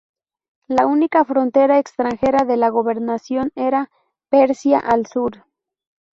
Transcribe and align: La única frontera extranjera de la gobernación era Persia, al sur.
La 0.65 0.87
única 0.87 1.23
frontera 1.23 1.77
extranjera 1.77 2.43
de 2.43 2.57
la 2.57 2.69
gobernación 2.69 3.51
era 3.55 3.91
Persia, 4.31 4.79
al 4.79 5.05
sur. 5.05 5.45